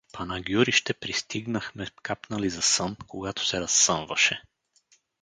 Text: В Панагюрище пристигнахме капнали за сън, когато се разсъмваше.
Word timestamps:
В 0.09 0.13
Панагюрище 0.17 0.93
пристигнахме 0.95 1.87
капнали 2.03 2.49
за 2.49 2.61
сън, 2.61 2.95
когато 3.07 3.45
се 3.45 3.59
разсъмваше. 3.61 4.41